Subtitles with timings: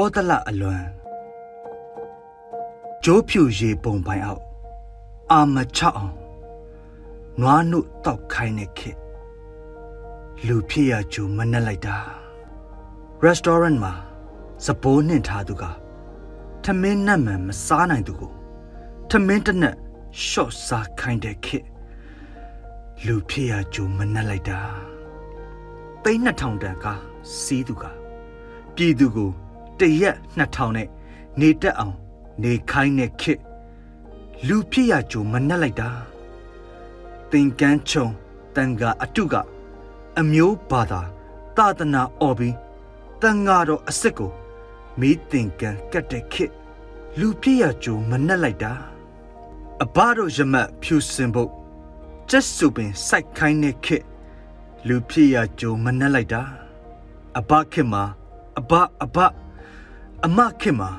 [0.00, 0.84] ကောသလအလွန်
[3.04, 4.42] ကျိုးဖြူရေပုံပိုင်အောက်
[5.32, 6.14] အာမချအောင်
[7.40, 8.98] နွားနုတောက်ခိုင်းတဲ့ခေတ်
[10.46, 11.96] လူဖြစ်ရကြိုမနှက်လိုက်တာ
[13.24, 13.92] restaurant မှာ
[14.66, 15.64] စပိုးနှင်ထားသူက
[16.64, 18.32] ထမင်းနတ်မှန်မစားနိုင်သူကို
[19.10, 19.76] ထမင်းတစ်နက်
[20.26, 21.66] ရှော့စားခိုင်းတဲ့ခေတ်
[23.06, 24.60] လူဖြစ်ရကြိုမနှက်လိုက်တာ
[26.02, 26.86] သိန်း2000တန်က
[27.40, 27.84] စီးသူက
[28.74, 29.32] ပြည်သူကို
[29.80, 30.88] တရက်2000နဲ့
[31.40, 31.96] နေတက်အောင်
[32.42, 33.40] နေခိုင်းတဲ့ခေတ်
[34.46, 35.90] လူဖြစ်ရကြိုမနှက်လိုက်တာ
[37.30, 38.06] သင်ကန်းချုံ
[38.56, 39.34] တန်ကအတုက
[40.18, 41.00] အမျိုးဘာသာ
[41.56, 42.56] သာသနာအော်ပြီး
[43.20, 44.30] တန်ဃာတော်အစ်စ်ကို
[45.00, 46.52] မီးသင်ကန်းကတ်တဲ့ခေတ်
[47.18, 48.72] လူပြည့်ရကြိုမနှက်လိုက်တာ
[49.82, 51.50] အဘတို့ရမတ်ဖြူစင်ဖို့
[52.30, 54.04] ကျက်စုပင်စိုက်ခိုင်းတဲ့ခေတ်
[54.86, 56.42] လူပြည့်ရကြိုမနှက်လိုက်တာ
[57.38, 58.04] အဘခေတ်မှာ
[58.58, 58.72] အဘ
[59.02, 59.16] အဘ
[60.24, 60.90] အမခေတ်မှာ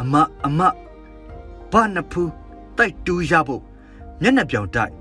[0.00, 0.14] အမ
[0.46, 0.60] အမ
[1.72, 2.32] ဘာနဖူး
[2.76, 3.62] တိုက်တူးရဖို့
[4.20, 4.92] မျက်နှာပြောင်တိုက်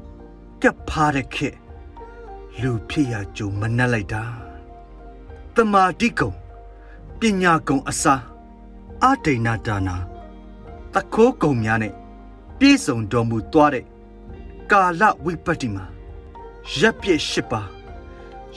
[0.61, 1.57] ကပ်ဖားတဲ့ခေတ်
[2.61, 4.23] လူဖြစ်ရကြုံမနှက်လိုက်တာ
[5.55, 6.31] တမာတိကုံ
[7.19, 8.15] ပညာကုံအစာ
[9.03, 9.95] အဒိဏဒါနာ
[10.93, 11.93] တခိုးကုံများနဲ့
[12.59, 13.85] ပြည့်စုံတော်မူသွားတဲ့
[14.71, 15.85] ကာလဝိပတ္တိမှာ
[16.77, 17.61] ရပ်ပြည့်ရှိပါ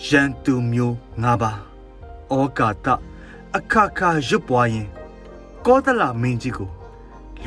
[0.07, 1.59] ရန်သူမျိုး၅ပါး
[2.37, 2.87] ဩကာတ
[3.57, 4.89] အခါခါရွတ်ပွားရင်
[5.67, 6.71] ကောသလမင်းကြီးကို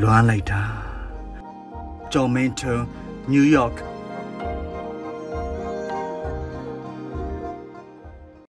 [0.01, 0.61] လွမ်းလိုက်တာ
[2.11, 2.85] ကျော်မင်းထွန်း
[3.31, 3.96] နယူးယောက်